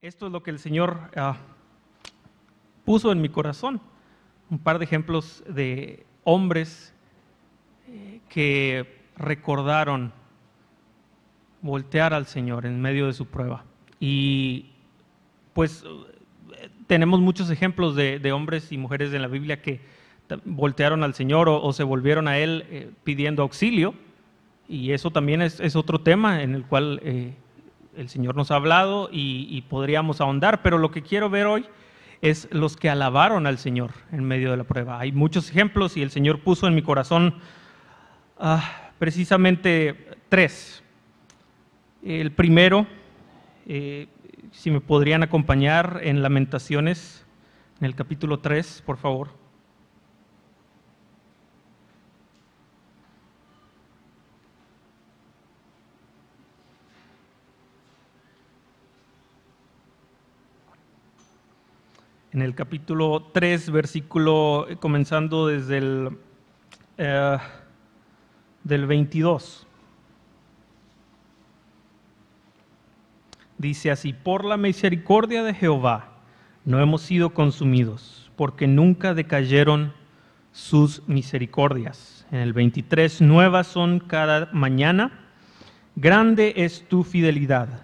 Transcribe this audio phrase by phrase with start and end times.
[0.00, 1.38] Esto es lo que el Señor ah,
[2.84, 3.80] puso en mi corazón.
[4.48, 6.94] Un par de ejemplos de hombres
[7.88, 10.12] eh, que recordaron
[11.62, 13.64] voltear al Señor en medio de su prueba.
[13.98, 14.66] Y
[15.52, 15.84] pues
[16.86, 19.80] tenemos muchos ejemplos de, hombres y mujeres en la Biblia que
[20.44, 23.94] voltearon al Señor o, se volvieron a Él eh, pidiendo auxilio.
[24.68, 27.34] Y eso también es, otro tema en el cual eh,
[27.98, 30.62] el Señor nos ha hablado y, podríamos ahondar.
[30.62, 31.66] Pero lo que quiero ver hoy
[32.22, 35.00] es los que alabaron al Señor en medio de la prueba.
[35.00, 37.34] Hay muchos ejemplos y el Señor puso en mi corazón
[38.38, 40.82] ah, precisamente tres.
[42.02, 42.86] El primero,
[43.66, 44.06] eh,
[44.52, 47.26] si me podrían acompañar en Lamentaciones,
[47.80, 49.30] en el capítulo 3, por favor.
[62.38, 66.10] En el capítulo 3, versículo eh, comenzando desde el
[66.96, 67.36] eh,
[68.62, 69.66] del 22.
[73.58, 76.12] Dice así, por la misericordia de Jehová
[76.64, 79.92] no hemos sido consumidos, porque nunca decayeron
[80.52, 82.24] sus misericordias.
[82.30, 85.26] En el 23, nuevas son cada mañana,
[85.96, 87.82] grande es tu fidelidad.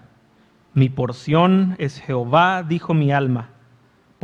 [0.74, 3.50] Mi porción es Jehová, dijo mi alma,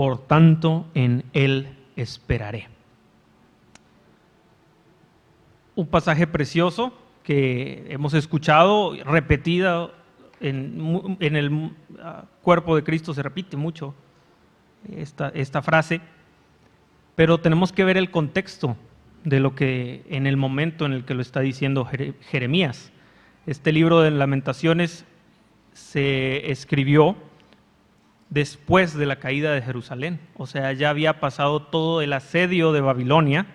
[0.01, 2.69] por tanto en él esperaré.
[5.75, 9.91] Un pasaje precioso que hemos escuchado repetida
[10.41, 13.95] en, el ah, cuerpo de Cristo se repite mucho
[14.91, 16.01] esta, esta frase,
[17.15, 18.79] pero tenemos que ver el contexto
[19.25, 21.87] de lo que en el momento en el que lo está diciendo
[22.31, 22.91] Jeremías.
[23.45, 25.05] Este libro de lamentaciones
[25.75, 27.17] se escribió
[28.31, 32.81] después de la caída de Jerusalén, o sea, ya había pasado todo el asedio de
[32.81, 33.47] Babilonia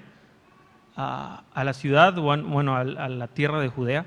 [0.95, 4.06] a, la ciudad, bueno, a la tierra de Judea,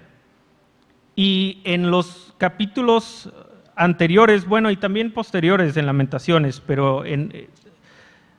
[1.16, 3.32] y en los capítulos
[3.74, 7.50] anteriores, bueno, y también posteriores en Lamentaciones, pero eh,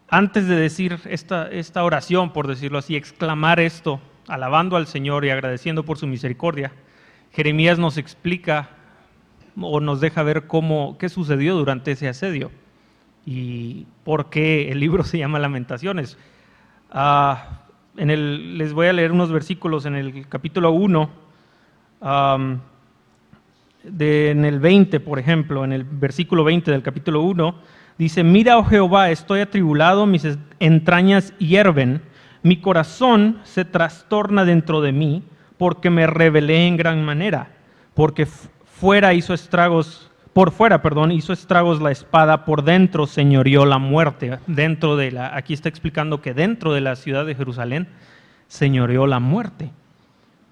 [0.09, 5.29] antes de decir esta, esta oración, por decirlo así, exclamar esto, alabando al Señor y
[5.29, 6.72] agradeciendo por su misericordia,
[7.31, 8.69] Jeremías nos explica
[9.59, 12.51] o nos deja ver cómo, qué sucedió durante ese asedio
[13.25, 16.17] y por qué el libro se llama Lamentaciones.
[16.91, 17.61] Ah,
[17.97, 21.09] en el, les voy a leer unos versículos en el capítulo 1
[23.83, 27.55] en el 20, por ejemplo, en el versículo 20 del capítulo 1,
[27.97, 30.27] dice, mira, oh Jehová, estoy atribulado, mis
[30.59, 32.01] entrañas hierven,
[32.43, 35.23] mi corazón se trastorna dentro de mí,
[35.57, 37.51] porque me rebelé en gran manera,
[37.93, 38.27] porque
[38.79, 44.40] fuera hizo estragos, por fuera, perdón, hizo estragos la espada, por dentro señoreó la muerte,
[44.47, 47.90] dentro de la, aquí está explicando que dentro de la ciudad de Jerusalén
[48.47, 49.72] señoreó la muerte.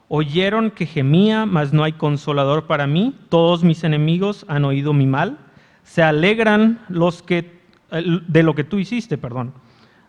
[0.09, 3.13] Oyeron que gemía, mas no hay consolador para mí.
[3.29, 5.38] Todos mis enemigos han oído mi mal.
[5.83, 7.57] Se alegran los que
[7.91, 9.53] de lo que tú hiciste, perdón.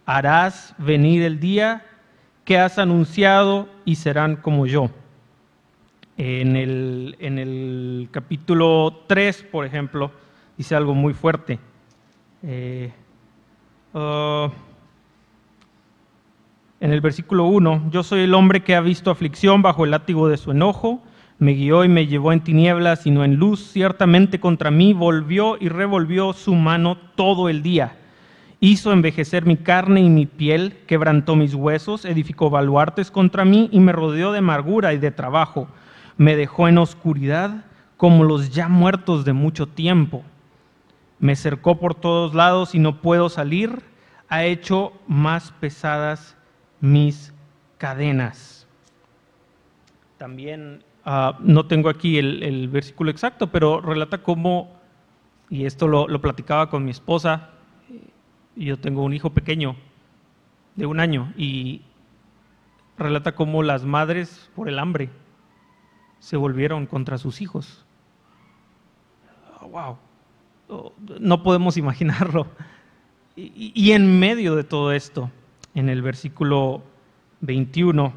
[0.06, 1.84] Harás venir el día
[2.44, 4.90] que has anunciado y serán como yo.
[6.20, 10.10] En el, capítulo 3, por ejemplo,
[10.56, 11.60] dice algo muy fuerte.
[12.42, 12.90] Eh,
[13.94, 14.50] uh,
[16.80, 20.28] en el versículo 1, yo soy el hombre que ha visto aflicción bajo el látigo
[20.28, 21.00] de su enojo,
[21.38, 25.56] me guió y me llevó en tinieblas y no en luz, ciertamente contra mí volvió
[25.60, 27.96] y revolvió su mano todo el día.
[28.58, 33.78] Hizo envejecer mi carne y mi piel, quebrantó mis huesos, edificó baluartes contra mí y
[33.78, 35.68] me rodeó de amargura y de trabajo.
[36.18, 37.64] Me dejó en oscuridad
[37.96, 40.24] como los ya muertos de mucho tiempo.
[41.20, 43.82] Me cercó por todos lados y no puedo salir.
[44.28, 46.36] Ha hecho más pesadas
[46.80, 47.32] mis
[47.78, 48.66] cadenas.
[50.18, 54.76] También ah, no tengo aquí el, versículo exacto, pero relata cómo,
[55.48, 57.50] y esto lo, lo platicaba con mi esposa,
[58.56, 59.76] yo tengo un hijo pequeño
[60.74, 61.82] de un año, y
[62.98, 65.10] relata cómo las madres por el hambre
[66.18, 67.84] se volvieron contra sus hijos.
[69.70, 69.96] wow,
[71.20, 72.46] no podemos imaginarlo.
[73.36, 75.30] y en medio de todo esto,
[75.74, 76.82] en el versículo
[77.40, 78.12] 21,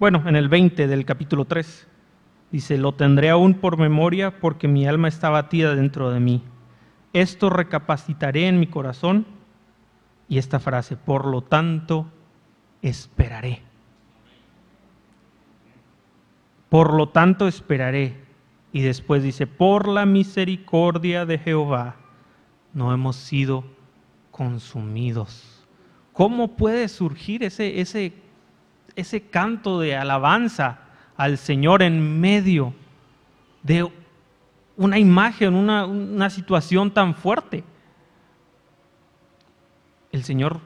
[0.00, 1.86] bueno, en el 20 del capítulo 3.
[2.50, 6.42] Dice, lo tendré aún por memoria porque mi alma está batida dentro de mí.
[7.12, 9.26] Esto recapacitaré en mi corazón.
[10.26, 12.06] Y esta frase, por lo tanto,
[12.80, 13.62] esperaré.
[16.70, 18.16] Por lo tanto, esperaré.
[18.72, 21.96] Y después dice, por la misericordia de Jehová
[22.72, 23.64] no hemos sido
[24.30, 25.66] consumidos.
[26.12, 28.14] ¿Cómo puede surgir ese, ese,
[28.94, 30.78] ese canto de alabanza
[31.16, 32.72] al Señor en medio
[33.62, 33.90] de
[34.76, 37.64] una imagen, una, una situación tan fuerte?
[40.12, 40.60] El Señor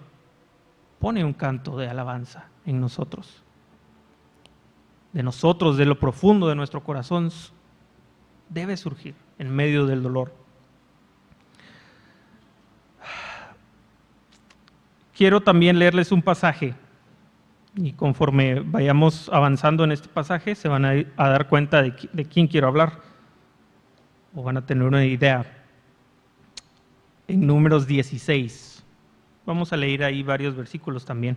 [0.99, 3.44] pone un canto de alabanza en nosotros.
[5.15, 7.31] De nosotros, de lo profundo de nuestro corazón,
[8.51, 10.35] debe surgir en medio del dolor.
[15.17, 16.75] Quiero también leerles un pasaje
[17.77, 21.95] y conforme vayamos avanzando en este pasaje se van a, dar cuenta de,
[22.27, 23.01] quién quiero hablar
[24.35, 25.47] o van a tener una idea.
[27.29, 28.85] En números 16.
[29.47, 31.37] Vamos a leer ahí varios versículos también.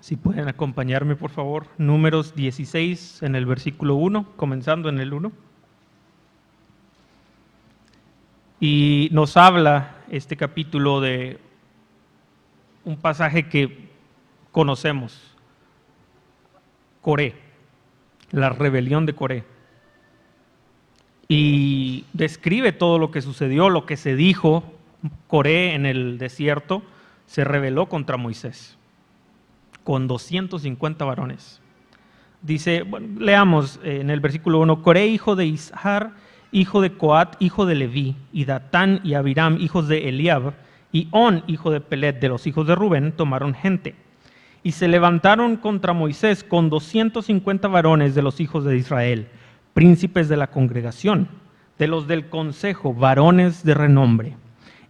[0.00, 1.66] Si pueden acompañarme, por favor.
[1.76, 5.32] Números 16 en el versículo 1, comenzando en el 1.
[8.60, 11.38] Y nos habla este capítulo de
[12.84, 13.88] un pasaje que
[14.52, 15.34] conocemos,
[17.02, 17.34] Coré,
[18.30, 19.44] la rebelión de Coré.
[21.28, 24.64] Y describe todo lo que sucedió, lo que se dijo.
[25.26, 26.82] Coré en el desierto
[27.26, 28.77] se rebeló contra Moisés
[29.88, 31.62] con 250 varones.
[32.42, 32.84] Dice,
[33.18, 36.10] leamos eh, en el versículo 1, Coré, hijo de Ishar,
[36.52, 40.52] hijo de Coat, hijo de Leví, y Datán y Abiram, hijos de Eliab,
[40.92, 43.94] y On, hijo de Pelet, de los hijos de Rubén, tomaron gente.
[44.62, 49.28] Y se levantaron contra Moisés con 250 varones de los hijos de Israel,
[49.72, 51.28] príncipes de la congregación,
[51.78, 54.36] de los del consejo, varones de renombre.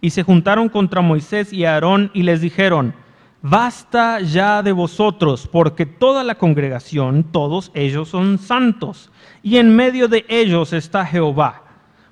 [0.01, 2.93] Y se juntaron contra Moisés y Aarón y les dijeron,
[3.41, 10.07] basta ya de vosotros, porque toda la congregación, todos ellos son santos, y en medio
[10.07, 11.63] de ellos está Jehová.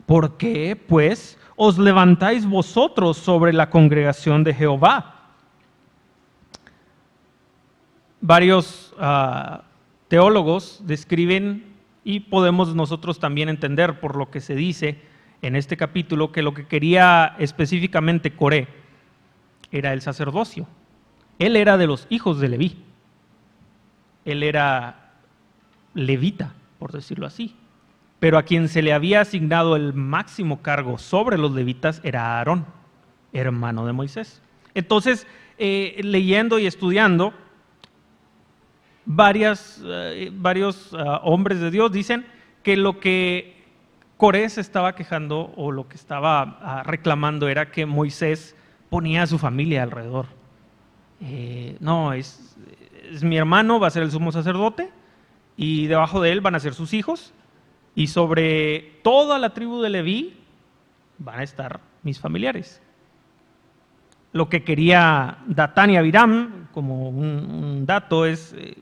[0.05, 5.15] ¿Por qué, pues, os levantáis vosotros sobre la congregación de Jehová?
[8.21, 9.63] Varios ah,
[10.07, 11.75] teólogos describen,
[12.05, 15.01] y podemos nosotros también entender por lo que se dice
[15.41, 18.69] en este capítulo, que lo que quería específicamente Coré
[19.71, 20.67] era el sacerdocio
[21.39, 22.77] él era de los hijos de Leví.
[24.25, 25.11] Él era
[25.93, 27.55] levita, por decirlo así.
[28.19, 32.65] Pero a quien se le había asignado el máximo cargo sobre los levitas era Aarón,
[33.31, 34.41] hermano de Moisés.
[34.73, 37.33] Entonces, eh, leyendo y estudiando,
[39.07, 42.25] eh, varios ah, hombres de Dios dicen
[42.63, 43.63] que lo que
[44.17, 48.55] Corés estaba quejando o lo que estaba ah, reclamando era que Moisés
[48.89, 50.36] ponía a su familia alrededor.
[51.21, 52.55] Eh, no, es,
[53.21, 54.89] mi hermano, va a ser el sumo sacerdote,
[55.55, 57.33] y debajo de él van a ser sus hijos,
[57.95, 60.37] y sobre toda la tribu de Leví
[61.17, 62.81] van a estar mis familiares.
[64.33, 68.77] Lo que quería Datán y Abiram, como un, dato, es, eh,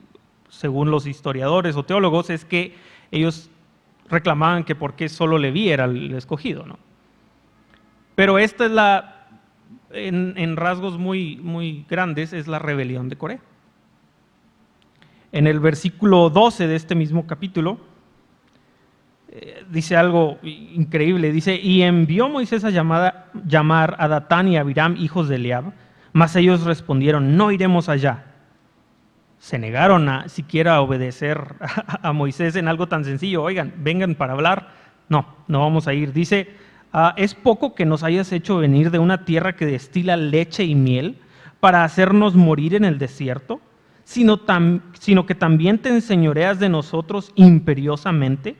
[0.50, 2.74] según los historiadores o teólogos, es que
[3.10, 3.48] ellos
[4.08, 6.66] reclamaban que por qué solo Leví era el escogido.
[6.66, 6.78] ¿no?
[8.14, 9.15] Pero esta es la
[9.90, 13.40] en, rasgos muy, muy grandes es la rebelión de Coré.
[15.32, 17.78] En el versículo 12 de este mismo capítulo
[19.28, 24.96] eh, dice algo increíble, dice, y envió Moisés a llamar a Datán y a Abiram,
[24.96, 25.72] hijos de Eliab,
[26.12, 28.24] mas ellos respondieron, no iremos allá.
[29.38, 31.56] Se negaron a siquiera obedecer
[32.02, 34.70] a Moisés en algo tan sencillo, oigan, vengan para hablar.
[35.08, 36.12] No, no vamos a ir.
[36.12, 36.48] Dice,
[36.92, 40.74] Ah, es poco que nos hayas hecho venir de una tierra que destila leche y
[40.74, 41.18] miel
[41.60, 43.60] para hacernos morir en el desierto,
[44.04, 44.40] sino,
[44.98, 48.56] sino que también te enseñoreas de nosotros imperiosamente.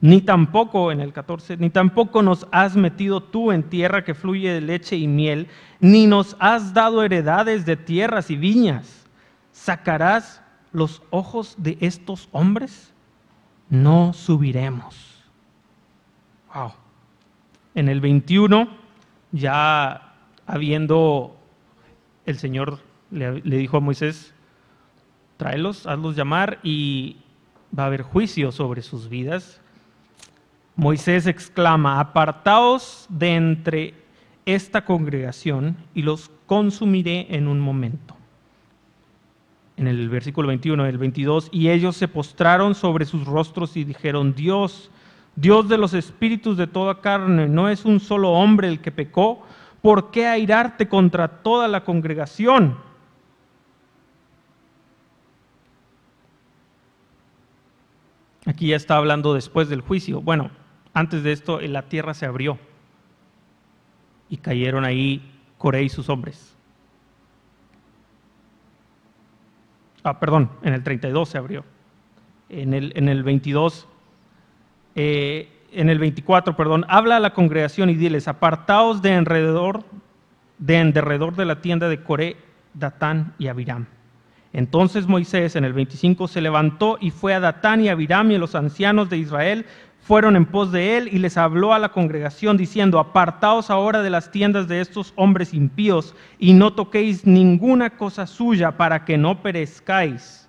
[0.00, 4.52] Ni tampoco, en el 14, ni tampoco nos has metido tú en tierra que fluye
[4.52, 5.48] de leche y miel,
[5.80, 9.06] ni nos has dado heredades de tierras y viñas.
[9.50, 10.40] ¿Sacarás
[10.72, 12.92] los ojos de estos hombres?
[13.68, 15.07] No subiremos.
[17.74, 18.68] En el 21,
[19.32, 20.14] ya
[20.46, 21.36] habiendo,
[22.26, 24.34] el Señor le, dijo a Moisés,
[25.36, 27.18] tráelos, hazlos llamar y
[27.76, 29.60] va a haber juicio sobre sus vidas.
[30.74, 33.94] Moisés exclama, apartaos de entre
[34.46, 38.16] esta congregación y los consumiré en un momento.
[39.76, 44.34] En el versículo 21, el 22, y ellos se postraron sobre sus rostros y dijeron,
[44.34, 44.90] Dios,
[45.40, 49.46] Dios de los espíritus de toda carne, no es un solo hombre el que pecó,
[49.80, 52.76] ¿por qué airarte contra toda la congregación?
[58.46, 60.20] Aquí ya está hablando después del juicio.
[60.20, 60.50] Bueno,
[60.92, 62.58] antes de esto la tierra se abrió
[64.28, 66.56] y cayeron ahí Coré y sus hombres.
[70.02, 71.64] Ah, perdón, en el 32 se abrió.
[72.48, 73.86] En el, en el 22,
[75.00, 80.92] eh, en el 24, perdón, habla a la congregación y diles, apartaos de de en
[80.92, 82.36] derredor de la tienda de Coré,
[82.74, 83.86] Datán y Abiram.
[84.52, 88.56] Entonces Moisés en el 25 se levantó y fue a Datán y Abiram y los
[88.56, 89.66] ancianos de Israel
[90.00, 94.10] fueron en pos de él y les habló a la congregación diciendo, apartaos ahora de
[94.10, 99.42] las tiendas de estos hombres impíos y no toquéis ninguna cosa suya para que no
[99.42, 100.47] perezcáis.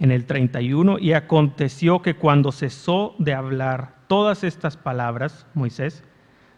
[0.00, 6.04] En el 31, y aconteció que cuando cesó de hablar todas estas palabras, Moisés,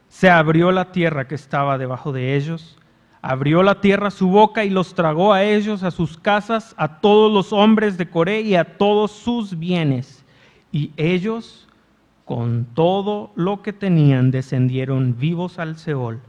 [0.08, 2.80] se abrió la tierra que estaba debajo de ellos
[3.22, 7.30] Abrió la tierra su boca y los tragó a ellos, a sus casas, a todos
[7.30, 10.24] los hombres de Coré y a todos sus bienes.
[10.72, 11.68] Y ellos,
[12.24, 16.20] con todo lo que tenían, descendieron vivos al Seol.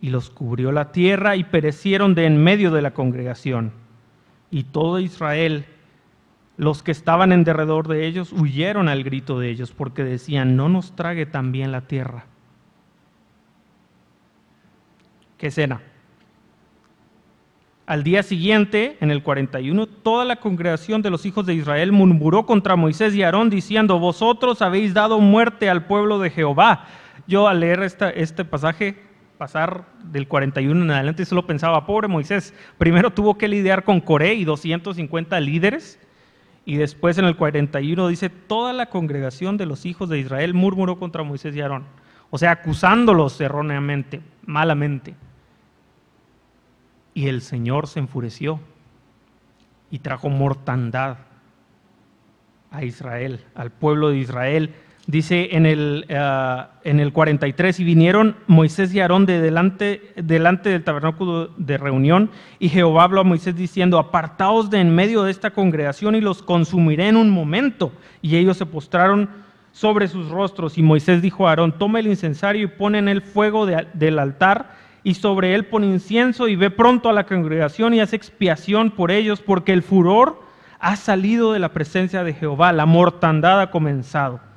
[0.00, 3.72] Y los cubrió la tierra y perecieron de en medio de la congregación.
[4.50, 5.66] Y todo Israel,
[6.60, 10.68] los que estaban en derredor de ellos, huyeron al grito de ellos, porque decían, no
[10.68, 12.26] nos trague también la tierra.
[15.38, 15.80] ¿Qué escena?
[17.86, 22.44] Al día siguiente, en el 41, toda la congregación de los hijos de Israel murmuró
[22.44, 26.84] contra Moisés y Aarón diciendo, vosotros habéis dado muerte al pueblo de Jehová.
[27.26, 29.02] Yo al leer este pasaje,
[29.38, 34.34] pasar del 41 en adelante, solo pensaba, pobre Moisés, primero tuvo que lidiar con Coré
[34.34, 35.98] y 250 líderes,
[36.70, 41.00] y después en el 41 dice, toda la congregación de los hijos de Israel murmuró
[41.00, 41.84] contra Moisés y Aarón,
[42.30, 45.16] o sea, acusándolos erróneamente, malamente.
[47.12, 48.60] Y el Señor se enfureció
[49.90, 51.16] y trajo mortandad
[52.70, 54.72] a Israel, al pueblo de Israel.
[55.10, 60.84] Dice en el, uh, en el 43, y vinieron Moisés y Aarón de delante, del
[60.84, 65.50] tabernáculo de reunión, y Jehová habló a Moisés diciendo, apartaos de en medio de esta
[65.50, 67.90] congregación y los consumiré en un momento.
[68.22, 69.28] Y ellos se postraron
[69.72, 73.20] sobre sus rostros, y Moisés dijo a Aarón, toma el incensario y pone en el
[73.20, 78.00] fuego del altar, y sobre él pone incienso y ve pronto a la congregación y
[78.00, 80.40] hace expiación por ellos, porque el furor
[80.78, 84.49] ha salido de la presencia de Jehová, la mortandad ha comenzado.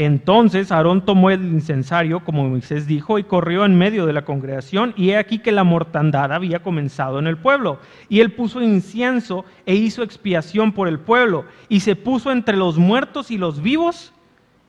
[0.00, 4.94] Entonces Aarón tomó el incensario, como Moisés dijo, y corrió en medio de la congregación,
[4.96, 7.80] y he aquí que la mortandad había comenzado en el pueblo.
[8.08, 12.78] Y él puso incienso e hizo expiación por el pueblo, y se puso entre los
[12.78, 14.12] muertos y los vivos,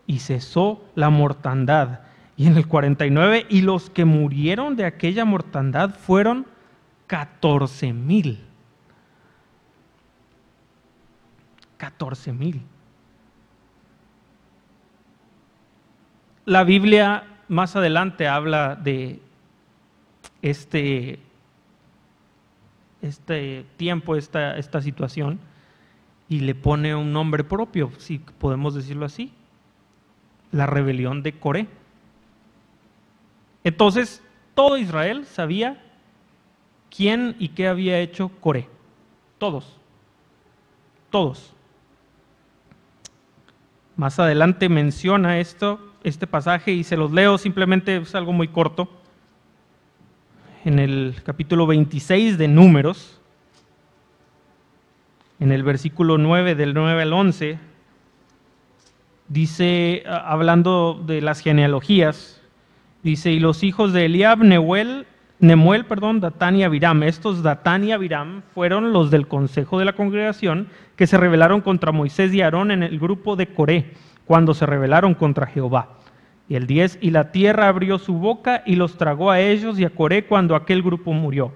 [0.07, 1.99] y cesó la mortandad
[2.35, 6.47] y en el 49, y los que murieron de aquella mortandad fueron
[7.05, 8.43] 14 mil.
[11.77, 12.63] 14 mil.
[16.49, 19.19] La Biblia más adelante habla de
[20.41, 21.19] este,
[23.03, 25.39] este tiempo, esta, esta situación,
[26.27, 29.31] y le pone un nombre propio, si podemos decirlo así,
[30.51, 31.67] la rebelión de Coré.
[33.63, 34.23] Entonces,
[34.55, 35.79] todo Israel sabía
[36.89, 38.67] quién y qué había hecho Coré.
[39.37, 39.77] Todos.
[41.11, 41.53] Todos.
[43.95, 48.89] Más adelante menciona esto, este pasaje y se los leo, simplemente es algo muy corto.
[50.65, 53.21] En el capítulo 26 de Números,
[55.39, 57.59] en el versículo 9 del 9 al 11,
[59.27, 62.39] dice, hablando de las genealogías,
[63.03, 65.05] Dice, y los hijos de Eliab, Nemuel,
[65.39, 67.01] Nemuel, perdón, Datán y Abiram.
[67.03, 71.93] Estos Datán y Abiram fueron los del consejo de la congregación que se rebelaron contra
[71.93, 73.93] Moisés y Aarón en el grupo de Coré,
[74.29, 75.89] cuando se rebelaron contra Jehová.
[76.47, 79.85] Y el 10, y la tierra abrió su boca y los tragó a ellos y
[79.85, 81.51] a Coré cuando aquel grupo murió,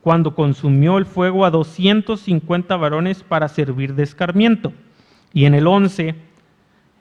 [0.00, 4.72] cuando consumió el fuego a 250 varones para servir de escarmiento.
[5.34, 6.14] Y en el 11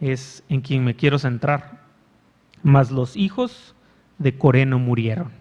[0.01, 1.79] es en quien me quiero centrar.
[2.61, 3.75] Mas los hijos
[4.17, 5.31] de Coreno murieron.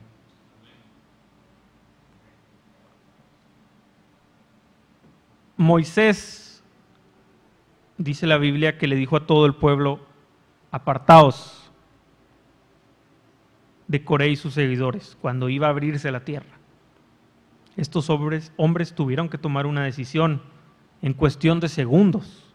[5.57, 6.42] Moisés,
[8.03, 10.01] dice la Biblia, que le dijo a todo el pueblo,
[10.71, 11.71] apartaos
[13.87, 16.59] de Coré y sus seguidores cuando iba a abrirse la tierra.
[17.77, 20.43] Estos hombres, hombres tuvieron que tomar una decisión
[21.01, 22.53] en cuestión de segundos.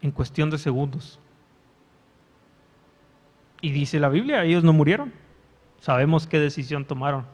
[0.00, 1.18] En cuestión de segundos.
[3.60, 5.12] Y dice la Biblia, ellos no murieron.
[5.80, 7.26] Sabemos qué decisión tomaron.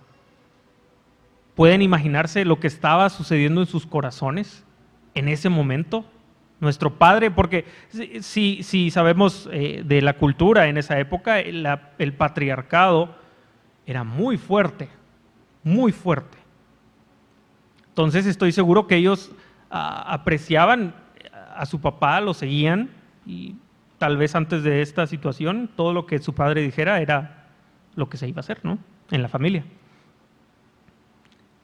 [1.54, 4.64] ¿Pueden imaginarse lo que estaba sucediendo en sus corazones
[5.14, 6.04] en ese momento?
[6.61, 7.66] Nuestro padre, porque
[8.21, 13.16] si, sabemos eh, de la cultura en esa época, el patriarcado
[13.87, 14.88] era muy fuerte,
[15.62, 16.38] muy fuerte.
[17.88, 19.33] Entonces estoy seguro que ellos
[19.71, 20.94] apreciaban
[21.54, 22.90] a su papá, lo seguían
[23.26, 23.56] y
[23.99, 27.47] tal vez antes de esta situación todo lo que su padre dijera era
[27.94, 28.78] lo que se iba a hacer, ¿no?
[29.11, 29.64] En la familia.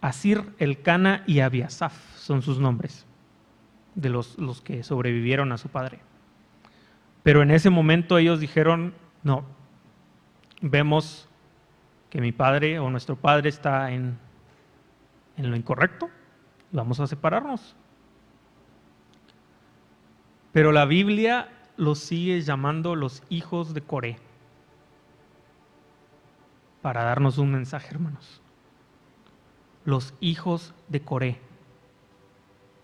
[0.01, 3.07] Asir, Elcana y Abiasaf son sus nombres
[3.95, 6.01] de los, los que sobrevivieron a su padre.
[7.23, 9.45] Pero en ese momento ellos dijeron, no,
[10.61, 11.29] vemos
[12.09, 14.19] que mi padre o nuestro padre está en,
[15.37, 16.09] en lo incorrecto,
[16.73, 17.77] vamos a separarnos.
[20.53, 24.19] Pero la Biblia los sigue llamando los hijos de Coré
[26.83, 28.41] para darnos un mensaje, hermanos.
[29.85, 31.41] Los hijos de Coré.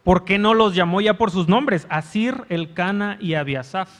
[0.06, 1.84] ¿Por qué no los llamó ya por sus nombres?
[1.90, 3.90] Asir, Elcana y Abiasaf.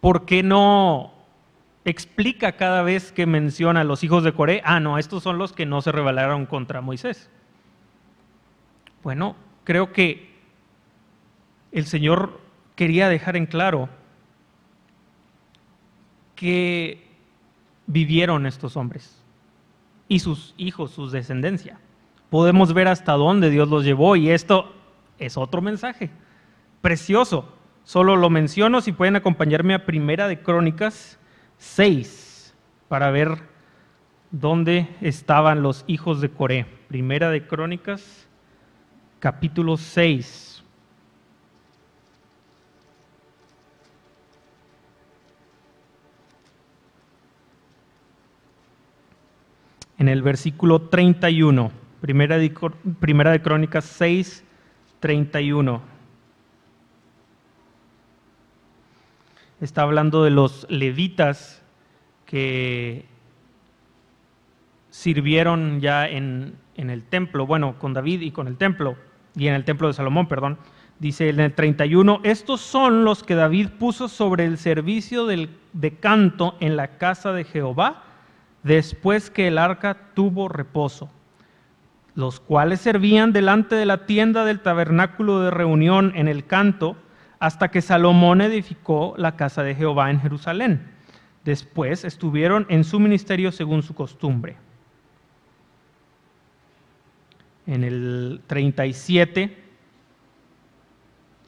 [0.00, 1.12] ¿Por qué no
[1.84, 4.62] explica cada vez que menciona a los hijos de Coré?
[4.64, 7.28] Ah, no, estos son los que no se rebelaron contra Moisés.
[9.02, 10.34] Bueno, creo que
[11.72, 12.40] el Señor
[12.74, 13.90] quería dejar en claro
[16.36, 17.06] que
[17.86, 19.21] vivieron estos hombres
[20.12, 21.78] y sus hijos, su descendencia.
[22.28, 24.70] Podemos ver hasta dónde Dios los llevó y esto
[25.18, 26.10] es otro mensaje
[26.82, 27.48] precioso.
[27.82, 31.18] Solo lo menciono si pueden acompañarme a Primera de Crónicas
[31.56, 32.54] 6
[32.88, 33.38] para ver
[34.30, 36.66] dónde estaban los hijos de Coré.
[36.88, 38.28] Primera de Crónicas
[39.18, 40.51] capítulo 6.
[50.02, 52.52] En el versículo 31, primera de,
[52.98, 54.42] primera de Crónicas 6,
[54.98, 55.80] 31.
[59.60, 61.62] Está hablando de los levitas
[62.26, 63.04] que
[64.90, 68.96] sirvieron ya en, en el templo, bueno, con David y con el templo
[69.36, 70.58] y en el templo de Salomón, perdón,
[70.98, 76.56] dice en el 31, estos son los que David puso sobre el servicio de canto
[76.58, 78.08] en la casa de Jehová
[78.62, 81.10] después que el arca tuvo reposo,
[82.14, 86.96] los cuales servían delante de la tienda del tabernáculo de reunión en el canto
[87.38, 90.92] hasta que Salomón edificó la casa de Jehová en Jerusalén.
[91.44, 94.56] Después estuvieron en su ministerio según su costumbre
[97.66, 99.56] en el 37,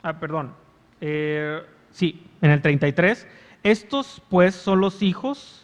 [0.02, 0.54] ah, perdón,
[1.00, 3.26] eh, sí, en el 33,
[3.62, 5.63] estos pues son los hijos,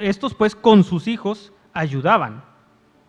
[0.00, 2.44] estos pues con sus hijos ayudaban.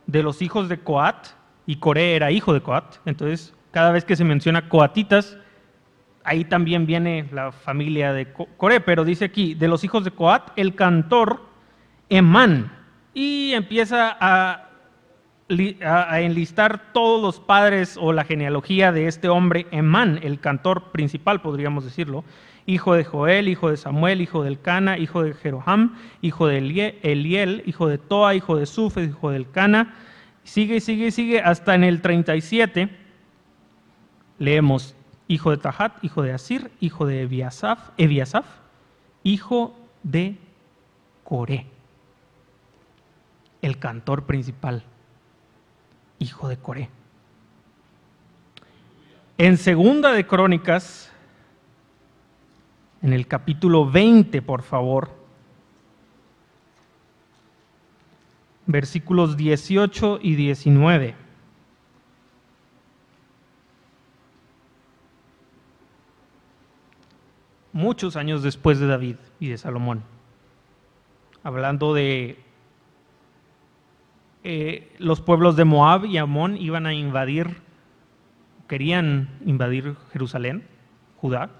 [0.06, 1.28] De los hijos de Coat,
[1.66, 5.38] y Coré era hijo de Coat, entonces cada vez que se menciona coatitas,
[6.24, 10.52] ahí también viene la familia de Coré, pero dice aquí, de los hijos de Coat,
[10.56, 11.42] el cantor
[12.10, 12.72] Emán,
[13.14, 14.68] y empieza a
[15.86, 21.42] a enlistar todos los padres o la genealogía de este hombre, Emán, el cantor principal,
[21.42, 22.26] podríamos decirlo,
[22.68, 26.60] hijo de Joel, hijo de Samuel, hijo del Cana, hijo de Jeroham, hijo de
[27.02, 29.96] Eliel, hijo de Toa, hijo de Suf, hijo del Cana.
[30.44, 32.90] Sigue, sigue, sigue, hasta en el 37
[34.38, 34.96] leemos
[35.28, 38.46] hijo de Tahat, hijo de Asir, hijo de Ebiasaf, Ebiasaf
[39.24, 40.38] hijo de
[41.24, 41.66] Coré,
[43.62, 44.84] el cantor principal
[46.20, 46.90] hijo de Coré.
[49.38, 51.12] En segunda de Crónicas,
[53.08, 55.10] en el capítulo 20, por favor,
[58.66, 61.16] versículos 18 y 19.
[67.72, 70.04] Muchos años después de David y de Salomón,
[71.44, 72.44] hablando de
[74.44, 77.62] eh, los pueblos de Moab y Amón iban a invadir,
[78.68, 80.68] querían invadir Jerusalén,
[81.22, 81.52] Judá,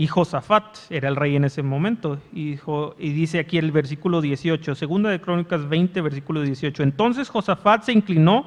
[0.00, 2.20] y Josafat era el rey en ese momento.
[2.32, 2.56] Y,
[2.98, 6.84] y, dice aquí el versículo 18, segunda de Crónicas 20, versículo 18.
[6.84, 8.46] Entonces Josafat se inclinó,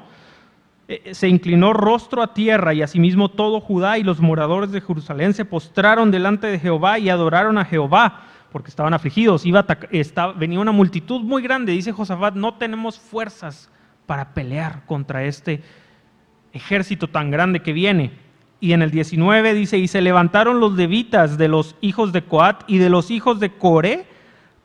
[0.88, 5.34] eh, se inclinó rostro a tierra y asimismo todo Judá y los moradores de Jerusalén
[5.34, 9.44] se postraron delante de Jehová y adoraron a Jehová porque estaban afligidos.
[9.44, 9.66] Iba
[10.36, 11.72] venía una multitud muy grande.
[11.72, 13.70] Dice Josafat, no tenemos fuerzas
[14.06, 15.62] para pelear contra este
[16.54, 18.21] ejército tan grande que viene.
[18.62, 22.62] Y en el 19 dice, y se levantaron los levitas de los hijos de Coat
[22.68, 24.06] y de los hijos de Coré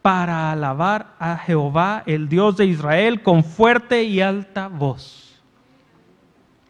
[0.04, 5.42] para alabar a Jehová, el Dios de Israel, con fuerte y alta voz.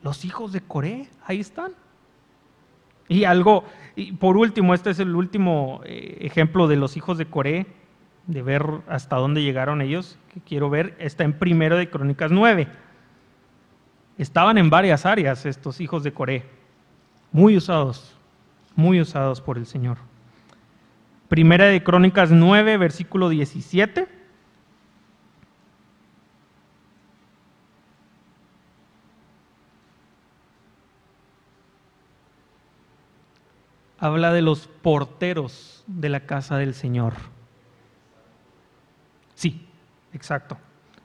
[0.04, 1.74] Los hijos de Coré, ahí están.
[3.10, 3.66] Y algo,
[3.98, 7.68] y por último, este es el último eh, ejemplo de los hijos de Coré,
[8.26, 12.70] de ver hasta dónde llegaron ellos, que quiero ver, está en primero de Crónicas 9.
[14.18, 16.57] Estaban en varias áreas estos hijos de Coré,
[17.32, 18.16] muy usados,
[18.76, 19.98] muy usados por el Señor.
[21.28, 24.08] Primera de Crónicas 9, versículo 17.
[34.00, 37.14] Habla de los porteros de la casa del Señor.
[39.34, 39.68] Sí,
[40.14, 40.58] exacto.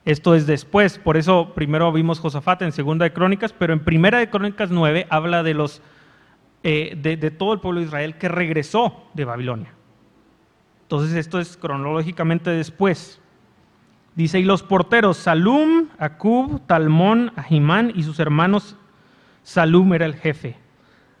[0.05, 4.19] Esto es después, por eso primero vimos Josafat en Segunda de Crónicas, pero en Primera
[4.19, 5.81] de Crónicas 9 habla de los
[6.65, 9.73] eh, de, todo el pueblo de Israel que regresó de Babilonia.
[10.83, 13.19] Entonces esto es cronológicamente después.
[14.15, 18.77] Dice, y los porteros, Salum, Acub, Talmón, Ahimán y sus hermanos,
[19.43, 20.55] Salum era el jefe.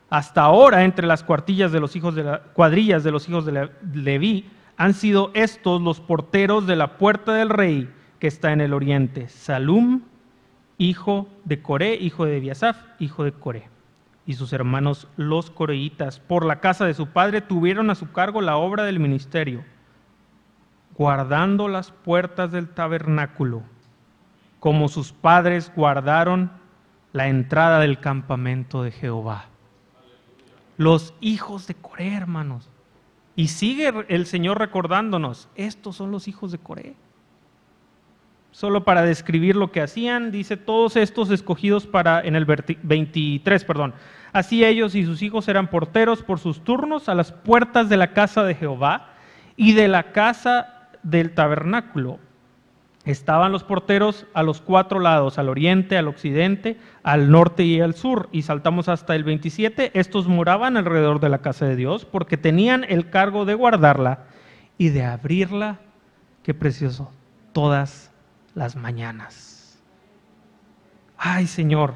[0.09, 3.69] Hasta ahora, entre las cuartillas de los hijos de la, cuadrillas de los hijos de
[3.93, 8.73] Leví, han sido estos los porteros de la puerta del rey que está en el
[8.73, 9.27] oriente.
[9.27, 10.03] Salum,
[10.77, 13.72] hijo de Coré, hijo de Biasaf, hijo de Coré
[14.25, 18.41] y sus hermanos los coreitas, por la casa de su padre, tuvieron a su cargo
[18.41, 19.63] la obra del ministerio,
[20.95, 23.63] guardando las puertas del tabernáculo,
[24.59, 26.51] como sus padres guardaron
[27.11, 29.45] la entrada del campamento de Jehová.
[30.77, 32.69] Los hijos de Coré, hermanos.
[33.35, 36.95] Y sigue el Señor recordándonos, estos son los hijos de Coré.
[38.63, 43.93] Solo para describir lo que hacían, dice todos estos escogidos para en el 23, perdón.
[44.31, 48.13] Así ellos y sus hijos eran porteros por sus turnos a las puertas de la
[48.13, 49.09] casa de Jehová
[49.57, 52.19] y de la casa del tabernáculo.
[53.03, 57.95] Estaban los porteros a los cuatro lados, al oriente, al occidente, al norte y al
[57.95, 58.29] sur.
[58.31, 59.91] Y saltamos hasta el 27.
[59.93, 64.19] Estos moraban alrededor de la casa de Dios porque tenían el cargo de guardarla
[64.77, 65.79] y de abrirla,
[66.43, 67.11] qué precioso,
[67.51, 68.12] todas
[68.55, 69.81] las mañanas.
[71.17, 71.95] Ay Señor,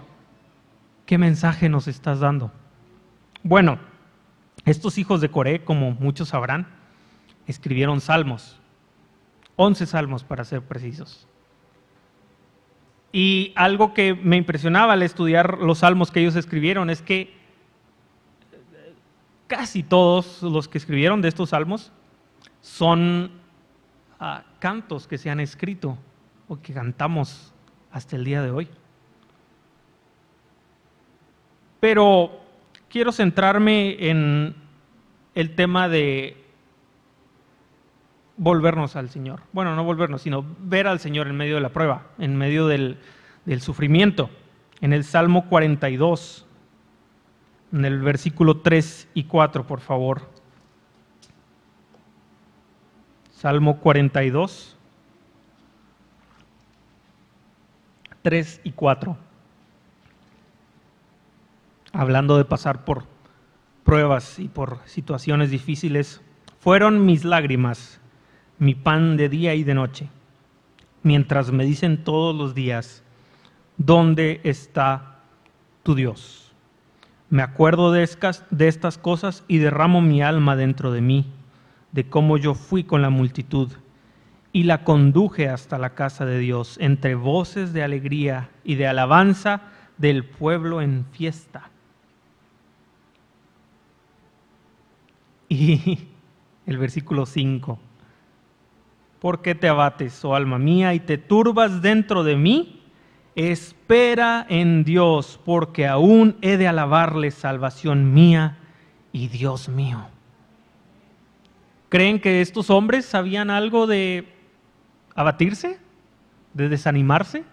[1.05, 2.51] ¿qué mensaje nos estás dando?
[3.43, 3.79] Bueno,
[4.65, 6.67] estos hijos de Coré, como muchos sabrán,
[7.45, 8.59] escribieron salmos,
[9.55, 11.27] once salmos para ser precisos.
[13.11, 17.35] Y algo que me impresionaba al estudiar los salmos que ellos escribieron es que
[19.47, 21.91] casi todos los que escribieron de estos salmos
[22.61, 23.31] son
[24.19, 25.97] ah, cantos que se han escrito
[26.47, 27.53] o que cantamos
[27.91, 28.67] hasta el día de hoy.
[31.79, 32.39] Pero
[32.89, 34.55] quiero centrarme en
[35.35, 36.43] el tema de
[38.37, 39.41] volvernos al Señor.
[39.51, 42.97] Bueno, no volvernos, sino ver al Señor en medio de la prueba, en medio del,
[43.45, 44.29] del sufrimiento.
[44.79, 46.45] En el Salmo 42,
[47.73, 50.21] en el versículo 3 y 4, por favor.
[53.31, 54.76] Salmo 42.
[58.27, 59.15] 3 y 4.
[61.93, 63.05] Hablando de pasar por
[63.85, 66.19] pruebas y por situaciones difíciles,
[66.59, 68.01] fueron mis lágrimas,
[68.59, 70.09] mi pan de día y de noche,
[71.03, 73.01] mientras me dicen todos los días,
[73.77, 75.19] ¿dónde está
[75.83, 76.51] tu Dios?
[77.29, 78.09] Me acuerdo de
[78.49, 81.31] de estas cosas y derramo mi alma dentro de mí,
[81.93, 83.71] de cómo yo fui con la multitud
[84.57, 89.61] y la conduje hasta la casa de Dios, entre voces de alegría y de alabanza
[89.99, 91.69] del pueblo en fiesta.
[95.49, 96.07] Y
[96.65, 97.77] el versículo 5,
[99.19, 102.81] ¿por qué te abates, oh alma mía, y te turbas dentro de mí?
[103.35, 108.57] Espera en Dios, porque aún he de alabarle salvación mía
[109.11, 110.07] y Dios mío.
[111.89, 114.33] ¿Creen que estos hombres sabían algo de
[115.17, 115.79] abatirse,
[116.53, 117.43] de desanimarse,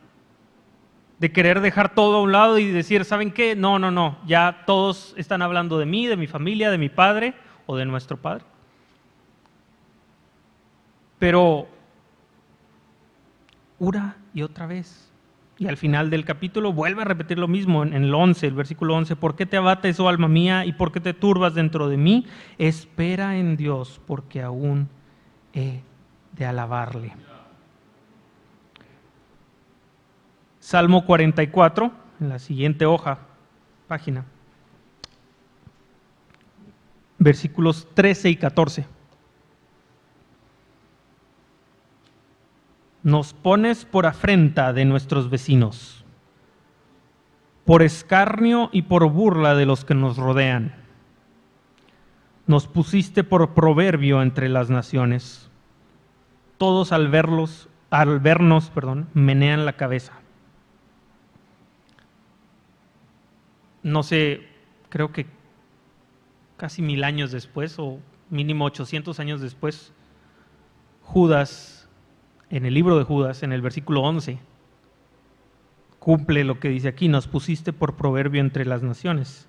[1.18, 3.57] de querer dejar todo a un lado y decir, ¿saben qué?
[3.57, 7.35] No, no, no, ya todos están hablando de mí, de mi familia, de mi padre
[7.66, 8.44] o de nuestro padre.
[11.18, 11.66] Pero
[13.79, 15.11] una y otra vez.
[15.57, 18.94] Y al final del capítulo vuelve a repetir lo mismo en el 11, el versículo
[18.96, 19.16] 11.
[19.16, 22.27] ¿Por qué te abates, oh alma mía, y por qué te turbas dentro de mí?
[22.59, 24.90] Espera en Dios, porque aún
[25.55, 25.81] he
[26.33, 27.14] de alabarle.
[30.64, 33.18] Salmo 44, en la siguiente hoja,
[33.87, 34.24] página,
[37.18, 38.87] versículos 13 y 14.
[43.03, 46.03] nos pones por afrenta de nuestros vecinos,
[47.66, 50.77] por escarnio y por burla de los que nos rodean.
[52.46, 55.50] Nos pusiste por proverbio entre las naciones.
[56.57, 60.23] Todos al verlos, al vernos, perdón, menean la cabeza.
[63.84, 64.40] No sé,
[64.88, 65.26] creo que
[66.56, 69.92] casi mil años después, o mínimo 800 años después,
[71.02, 71.74] Judas
[72.50, 74.38] en el libro de Judas, en el versículo 11,
[75.98, 79.48] cumple lo que dice aquí, nos pusiste por proverbio entre las naciones.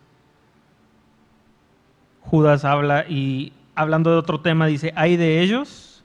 [2.21, 6.03] Judas habla y hablando de otro tema dice, hay de ellos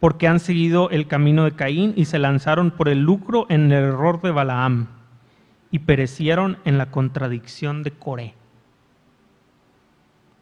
[0.00, 3.84] porque han seguido el camino de Caín y se lanzaron por el lucro en el
[3.84, 4.97] error de Balaam
[5.70, 8.34] y perecieron en la contradicción de Coré.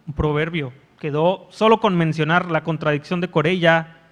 [0.07, 4.11] Un proverbio quedó solo con mencionar la contradicción de Coré ya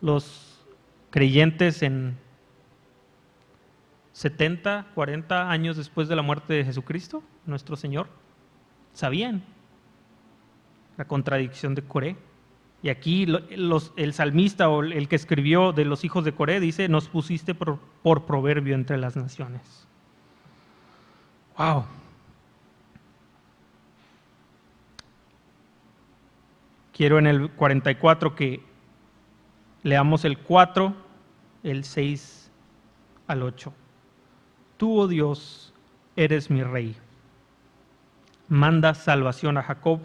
[0.00, 0.66] los
[1.10, 2.16] creyentes en
[4.12, 8.08] 70, 40 años después de la muerte de Jesucristo, nuestro Señor,
[8.92, 9.44] sabían
[10.96, 12.16] la contradicción de Coré.
[12.82, 13.26] Y aquí
[13.96, 17.78] el salmista o el que escribió de los hijos de Coré dice, nos pusiste por,
[18.02, 19.87] por proverbio entre las naciones.
[21.58, 21.84] ¡Wow!
[26.92, 28.68] Quiero en el 44 que
[29.82, 30.92] Leamos el 4,
[31.62, 32.50] el 6
[33.28, 33.72] al 8.
[34.76, 35.72] Tú, oh Dios,
[36.16, 36.96] eres mi rey.
[38.48, 40.00] Manda salvación a Jacob.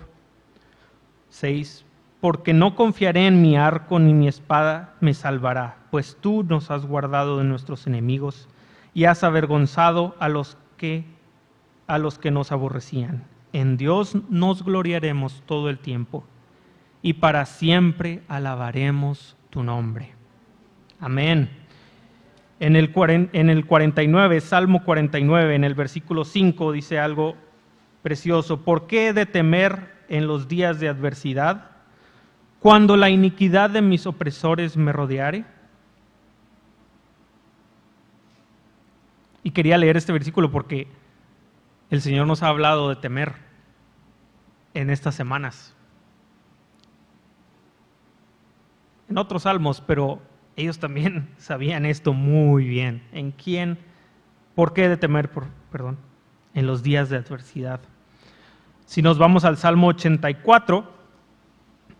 [1.32, 1.86] 6.
[2.22, 6.86] Porque no confiaré en mi arco ni mi espada me salvará, pues tú nos has
[6.86, 8.48] guardado de nuestros enemigos
[8.94, 11.04] y has avergonzado a los que
[11.88, 13.24] a los que nos aborrecían.
[13.52, 16.24] En Dios nos gloriaremos todo el tiempo
[17.02, 20.14] y para siempre alabaremos tu nombre.
[21.00, 21.50] Amén.
[22.60, 22.92] En el,
[23.34, 27.36] en el 49, Salmo 49, en el versículo 5 dice algo
[28.02, 28.62] precioso.
[28.62, 31.72] ¿Por qué de temer en los días de adversidad,
[32.60, 35.44] cuando la iniquidad de mis opresores me rodeare?
[39.44, 40.88] Y quería leer este versículo porque
[41.94, 43.34] el Señor nos ha hablado de temer
[44.74, 45.74] en estas semanas.
[49.14, 50.24] en otros salmos, pero
[50.56, 53.04] ellos también sabían esto muy bien.
[53.12, 53.78] ¿En quién?
[54.56, 55.30] ¿Por qué de temer?
[55.30, 56.00] Por, perdón,
[56.56, 57.80] en los días de adversidad.
[58.88, 60.92] Si nos vamos al Salmo 84,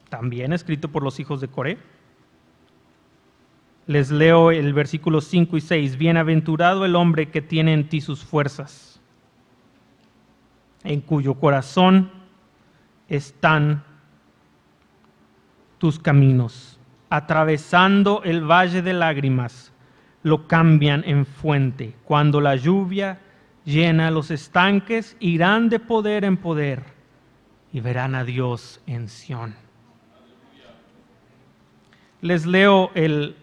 [0.10, 1.78] también escrito por los hijos de Coré,
[3.86, 5.98] les leo el versículo 5 y 6.
[5.98, 8.93] Bienaventurado el hombre que tiene en ti sus fuerzas,
[10.84, 12.12] en cuyo corazón
[13.08, 13.84] están
[15.78, 16.80] tus caminos
[17.14, 19.72] atravesando el valle de lágrimas,
[20.24, 21.94] lo cambian en fuente.
[22.06, 23.20] Cuando la lluvia
[23.66, 26.84] llena los estanques, irán de poder en poder
[27.72, 29.54] y verán a Dios en Sión.
[32.22, 33.36] Les leo el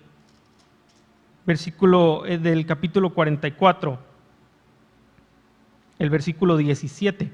[1.47, 3.99] versículo eh, del capítulo 44,
[6.01, 7.31] el versículo 17.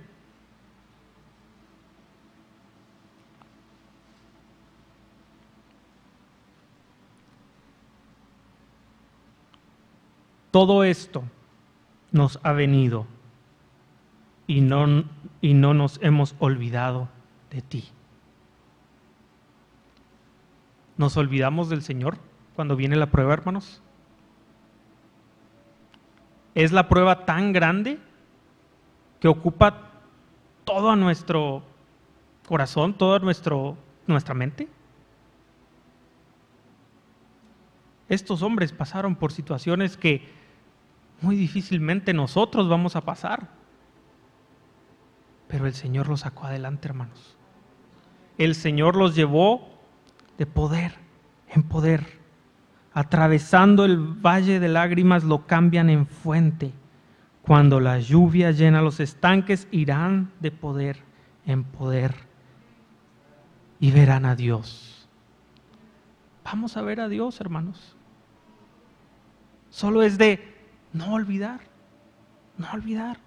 [10.50, 11.22] Todo esto
[12.10, 13.06] nos ha venido
[14.48, 15.04] y no,
[15.40, 17.08] y no nos hemos olvidado
[17.50, 17.84] de ti.
[20.96, 22.18] ¿Nos olvidamos del Señor
[22.56, 23.80] cuando viene la prueba, hermanos?
[26.56, 28.00] Es la prueba tan grande
[29.20, 29.90] que ocupa
[30.64, 31.62] todo nuestro
[32.46, 34.68] corazón, toda nuestra mente.
[38.08, 40.28] Estos hombres pasaron por situaciones que
[41.20, 43.48] muy difícilmente nosotros vamos a pasar.
[45.48, 47.36] Pero el Señor los sacó adelante, hermanos.
[48.38, 49.68] El Señor los llevó
[50.38, 50.94] de poder
[51.48, 52.18] en poder.
[52.92, 56.72] Atravesando el valle de lágrimas lo cambian en fuente.
[57.46, 60.98] Cuando la lluvia llena los estanques, irán de poder
[61.46, 62.14] en poder
[63.78, 65.08] y verán a Dios.
[66.44, 67.94] Vamos a ver a Dios, hermanos.
[69.70, 70.56] Solo es de
[70.92, 71.60] no olvidar,
[72.58, 73.18] no olvidar.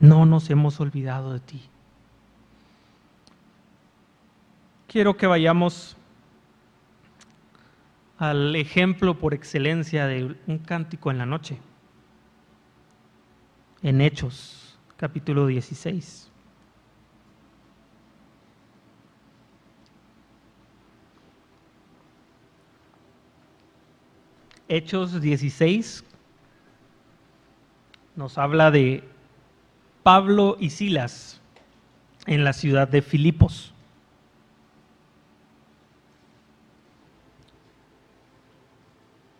[0.00, 1.62] No nos hemos olvidado de ti.
[4.86, 5.96] Quiero que vayamos
[8.18, 11.58] al ejemplo por excelencia de un cántico en la noche,
[13.84, 16.30] en Hechos, capítulo 16.
[24.68, 26.02] Hechos 16
[28.16, 29.04] nos habla de
[30.02, 31.42] Pablo y Silas
[32.26, 33.74] en la ciudad de Filipos.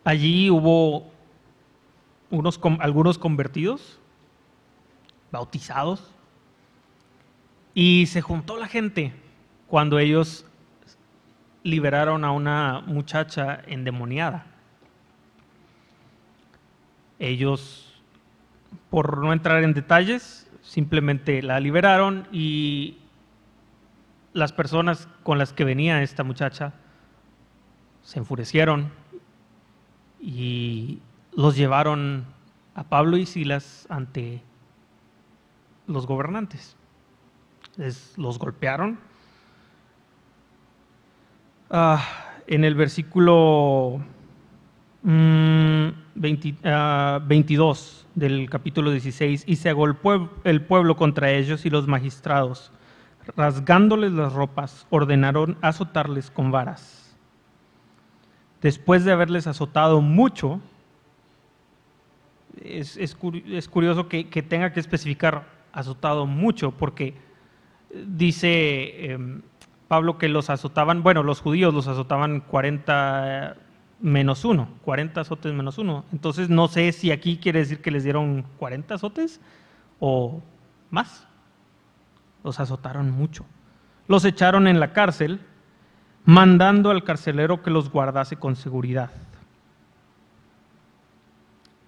[0.04, 1.11] Allí hubo
[2.30, 4.00] unos, algunos convertidos,
[5.35, 6.12] bautizados,
[7.75, 9.12] y se juntó la gente
[9.66, 10.47] cuando ellos
[11.64, 14.47] liberaron a una muchacha endemoniada.
[17.18, 18.01] Ellos,
[18.90, 22.99] por no entrar en detalles, simplemente la liberaron y
[24.33, 26.75] las personas con las que venía esta muchacha
[28.03, 28.92] se enfurecieron
[30.20, 31.01] y
[31.33, 32.25] los llevaron
[32.77, 34.42] a Pablo y Silas ante
[35.87, 36.77] los gobernantes.
[38.16, 38.99] los golpearon
[41.70, 42.07] Ah,
[42.47, 44.01] en el versículo
[45.03, 47.20] 22 mm, ah,
[48.14, 52.70] del capítulo 16, y se agolpó el pueblo contra ellos y los magistrados,
[53.37, 57.16] rasgándoles las ropas, ordenaron azotarles con varas.
[58.61, 60.61] Después de haberles azotado mucho,
[62.62, 67.14] es, curioso que, tenga que especificar azotado mucho, porque
[67.92, 69.12] dice...
[69.12, 69.42] Em,
[69.88, 73.56] Pablo que los azotaban, bueno, los judíos los azotaban 40
[74.00, 76.04] menos uno, 40 azotes menos uno.
[76.12, 79.40] Entonces no sé si aquí quiere decir que les dieron 40 azotes
[80.00, 80.42] o
[80.90, 81.26] más.
[82.42, 83.44] Los azotaron mucho.
[84.08, 85.40] Los echaron en la cárcel,
[86.24, 89.10] mandando al carcelero que los guardase con seguridad.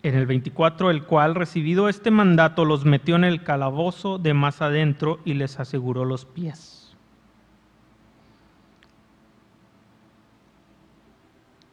[0.07, 4.63] En el 24, el cual, recibido este mandato, los metió en el calabozo de más
[4.63, 6.87] adentro y les aseguró los pies.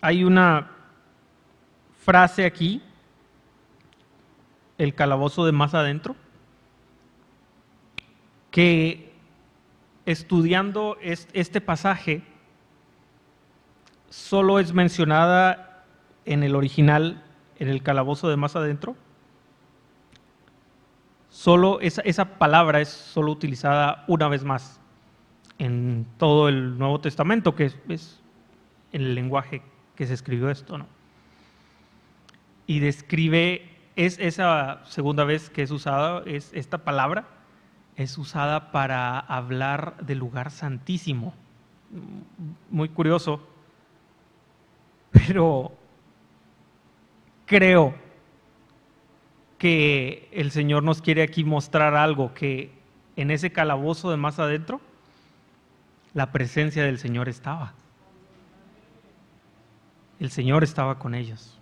[0.04, 0.70] hay una
[2.02, 2.82] frase aquí,
[4.78, 6.18] el calabozo de más adentro,
[8.52, 9.14] que
[10.06, 12.22] estudiando este pasaje
[14.10, 15.86] solo es mencionada
[16.26, 17.23] en el original,
[17.60, 18.96] en el calabozo de más adentro.
[21.30, 24.80] Solo esa, esa palabra es solo utilizada una vez más
[25.58, 28.22] en todo el Nuevo Testamento, que es, es
[28.92, 29.62] el lenguaje
[29.96, 30.88] que se escribió esto, ¿no?
[32.66, 37.28] Y describe, es esa segunda vez que es usada, es esta palabra,
[37.96, 41.34] es usada para hablar del lugar santísimo.
[42.70, 43.42] Muy curioso,
[45.12, 45.74] pero
[47.54, 47.94] creo
[49.60, 52.72] que el Señor nos quiere aquí mostrar algo, que
[53.16, 54.82] en ese calabozo de más adentro,
[56.14, 57.74] la presencia del Señor estaba
[60.20, 61.60] el Señor estaba con ellos.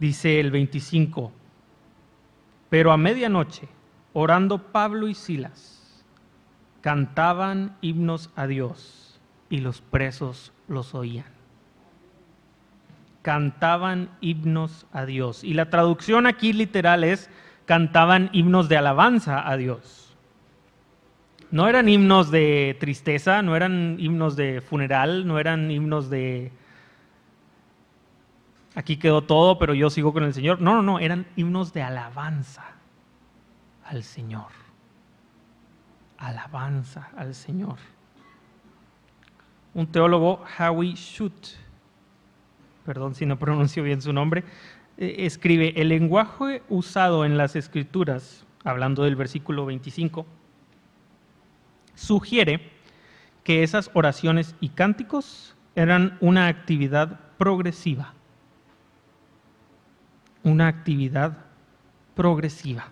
[0.00, 1.30] Dice el 25,
[2.68, 3.68] pero a medianoche,
[4.12, 6.04] orando Pablo y Silas,
[6.80, 9.01] cantaban himnos a Dios
[9.52, 11.26] y los presos los oían.
[13.20, 15.44] Cantaban himnos a Dios.
[15.44, 17.28] Y la traducción aquí literal es,
[17.66, 20.16] cantaban himnos de alabanza a Dios.
[21.50, 26.50] No eran himnos de tristeza, no eran himnos de funeral, no eran himnos de
[28.74, 30.62] aquí quedó todo, pero yo sigo con el Señor.
[30.62, 32.64] No, no, no, eran himnos de alabanza
[33.84, 34.48] al Señor.
[36.16, 37.76] Alabanza al Señor.
[39.74, 41.48] Un teólogo, Howie Schutt,
[42.84, 44.44] perdón si no pronuncio bien su nombre,
[44.98, 50.26] eh, escribe, el lenguaje usado en las escrituras, hablando del versículo 25,
[51.94, 52.70] sugiere
[53.44, 58.14] que esas oraciones y cánticos eran una actividad progresiva.
[60.44, 61.38] Una actividad
[62.14, 62.88] progresiva.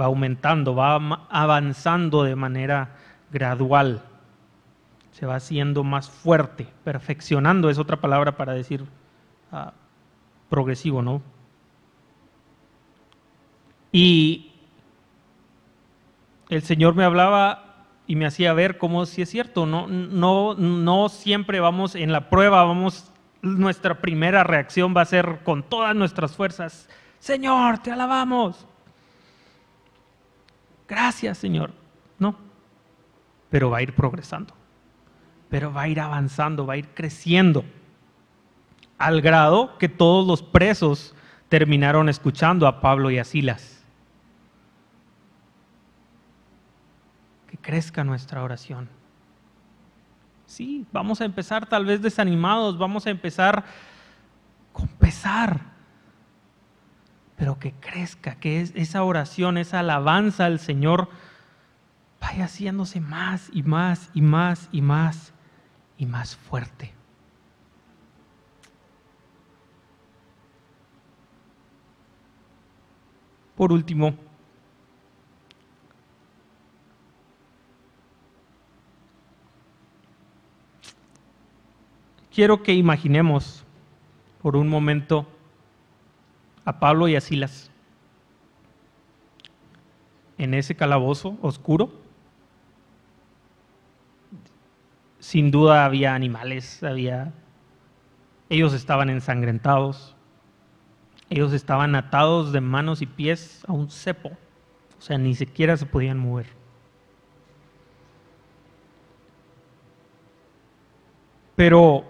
[0.00, 2.96] Va aumentando, va avanzando de manera
[3.30, 4.02] gradual.
[5.22, 8.84] Se va haciendo más fuerte, perfeccionando es otra palabra para decir
[9.52, 9.72] ah,
[10.50, 11.22] progresivo, ¿no?
[13.92, 14.50] Y
[16.48, 21.08] el Señor me hablaba y me hacía ver cómo si es cierto, no, no, no
[21.08, 23.12] siempre vamos en la prueba, vamos,
[23.42, 26.88] nuestra primera reacción va a ser con todas nuestras fuerzas,
[27.20, 28.66] Señor, te alabamos.
[30.88, 31.70] Gracias, Señor.
[32.18, 32.34] No,
[33.50, 34.52] pero va a ir progresando,
[35.52, 37.62] pero va a ir avanzando, va a ir creciendo,
[38.96, 41.14] al grado que todos los presos
[41.50, 43.84] terminaron escuchando a Pablo y a Silas.
[47.60, 48.88] crezca nuestra oración.
[50.46, 53.62] Sí, vamos a empezar tal vez desanimados, vamos a empezar
[54.72, 55.60] con pesar,
[57.36, 61.10] pero que crezca, que esa oración, esa alabanza al Señor
[62.22, 65.32] vaya haciéndose más y más y más y más
[66.02, 66.92] y más fuerte.
[73.54, 74.12] Por último,
[82.34, 83.62] quiero que imaginemos
[84.42, 85.24] por un momento
[86.64, 87.70] a Pablo y a Silas
[90.36, 92.01] en ese calabozo oscuro.
[95.22, 97.32] Sin duda había animales, había
[98.50, 100.16] ellos estaban ensangrentados,
[101.30, 105.86] ellos estaban atados de manos y pies a un cepo, o sea, ni siquiera se
[105.86, 106.46] podían mover.
[111.54, 112.04] Pero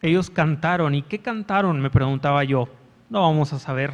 [0.00, 1.78] ellos cantaron, ¿y qué cantaron?
[1.78, 2.70] Me preguntaba yo.
[3.10, 3.92] No vamos a saber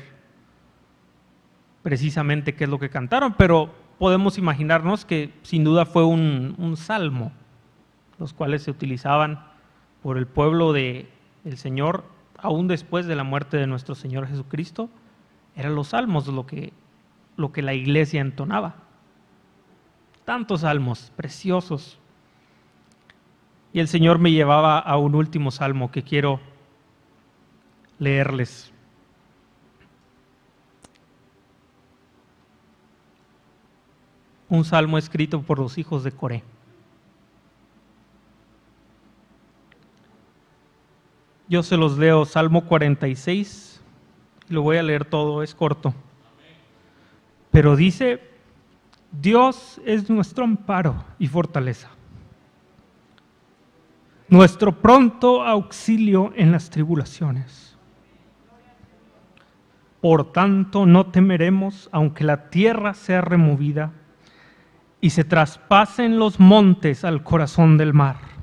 [1.83, 6.77] precisamente qué es lo que cantaron, pero podemos imaginarnos que sin duda fue un, un
[6.77, 7.33] salmo,
[8.21, 9.41] los cuales se utilizaban
[10.03, 11.09] por el pueblo del
[11.57, 12.05] Señor
[12.43, 14.89] aún después de la muerte de nuestro Señor Jesucristo,
[15.57, 16.73] eran los salmos lo que,
[17.37, 18.77] lo que la iglesia entonaba.
[20.25, 21.99] Tantos salmos preciosos.
[23.73, 26.41] Y el Señor me llevaba a un último salmo que quiero
[27.99, 28.73] leerles.
[34.49, 36.43] Un salmo escrito por los hijos de Coré.
[41.51, 43.83] Yo se los leo, Salmo 46,
[44.51, 45.93] lo voy a leer todo, es corto.
[47.51, 48.21] Pero dice,
[49.11, 51.91] Dios es nuestro amparo y fortaleza,
[54.29, 57.77] nuestro pronto auxilio en las tribulaciones.
[60.01, 63.91] Por tanto, no temeremos aunque la tierra sea removida
[65.01, 68.40] y se traspasen los montes al corazón del mar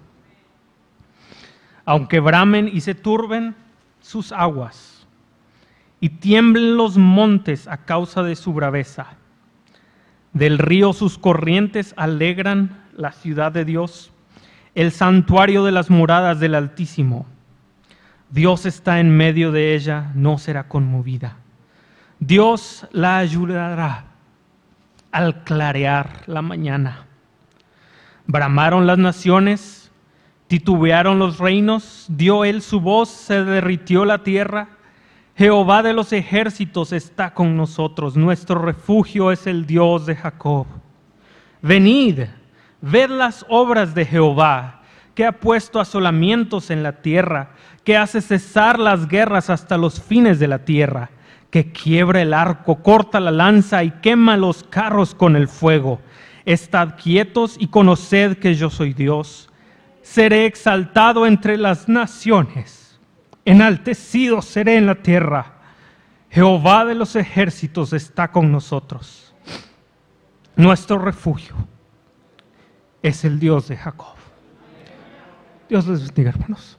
[1.88, 3.56] aunque bramen y se turben
[4.02, 5.08] sus aguas,
[6.02, 9.08] y tiemblen los montes a causa de su braveza.
[10.34, 14.12] Del río sus corrientes alegran la ciudad de Dios,
[14.76, 17.26] el santuario de las moradas del Altísimo.
[18.32, 21.38] Dios está en medio de ella, no será conmovida.
[22.20, 24.08] Dios la ayudará
[25.14, 27.06] al clarear la mañana.
[28.26, 29.77] Bramaron las naciones,
[30.48, 34.70] Titubearon los reinos, dio él su voz, se derritió la tierra.
[35.36, 40.66] Jehová de los ejércitos está con nosotros, nuestro refugio es el Dios de Jacob.
[41.62, 42.22] Venid,
[42.82, 44.82] ved las obras de Jehová,
[45.14, 47.52] que ha puesto asolamientos en la tierra,
[47.84, 51.10] que hace cesar las guerras hasta los fines de la tierra,
[51.52, 56.00] que quiebra el arco, corta la lanza y quema los carros con el fuego.
[56.46, 59.47] Estad quietos y conoced que yo soy Dios
[60.12, 63.00] seré exaltado entre las naciones,
[63.46, 65.54] enaltecido seré en la tierra.
[66.30, 69.34] Jehová de los ejércitos está con nosotros.
[70.56, 71.56] Nuestro refugio
[73.04, 74.16] es el Dios de Jacob.
[75.70, 76.77] Dios les bendiga, hermanos.